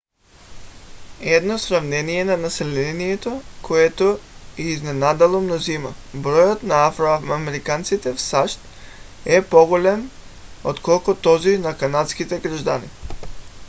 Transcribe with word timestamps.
едно 1.21 1.57
сравнение 1.59 2.23
на 2.25 2.37
населението 2.37 3.41
което 3.61 4.19
е 4.59 4.61
изненадало 4.61 5.41
мнозина: 5.41 5.93
броят 6.13 6.63
на 6.63 6.87
афро-американците 6.87 8.13
в 8.13 8.21
сащ 8.21 8.59
е 9.25 9.41
по-голям 9.45 10.11
отколкото 10.63 11.21
този 11.21 11.57
на 11.57 11.77
канадските 11.77 12.39
граждани 12.39 12.89